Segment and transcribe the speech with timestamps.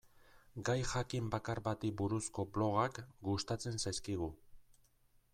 [0.67, 4.31] Gai jakin bakar bati buruzko blogak gustatzen zaizkigu.